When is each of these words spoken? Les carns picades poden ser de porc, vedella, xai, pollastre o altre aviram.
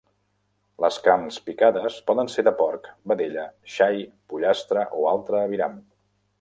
Les 0.85 0.95
carns 1.07 1.37
picades 1.49 1.99
poden 2.07 2.33
ser 2.37 2.45
de 2.49 2.55
porc, 2.63 2.89
vedella, 3.13 3.45
xai, 3.77 4.03
pollastre 4.33 4.91
o 5.03 5.07
altre 5.15 5.47
aviram. 5.47 5.81